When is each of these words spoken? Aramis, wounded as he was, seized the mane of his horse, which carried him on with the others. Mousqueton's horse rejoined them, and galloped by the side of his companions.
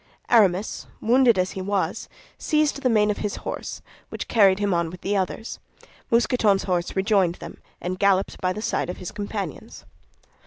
Aramis, 0.29 0.87
wounded 0.99 1.37
as 1.37 1.51
he 1.51 1.61
was, 1.61 2.09
seized 2.39 2.81
the 2.81 2.89
mane 2.89 3.11
of 3.11 3.19
his 3.19 3.35
horse, 3.45 3.83
which 4.09 4.27
carried 4.27 4.57
him 4.57 4.73
on 4.73 4.89
with 4.89 5.01
the 5.01 5.15
others. 5.15 5.59
Mousqueton's 6.09 6.63
horse 6.63 6.95
rejoined 6.95 7.35
them, 7.35 7.59
and 7.79 7.99
galloped 7.99 8.41
by 8.41 8.51
the 8.51 8.63
side 8.63 8.89
of 8.89 8.97
his 8.97 9.11
companions. 9.11 9.85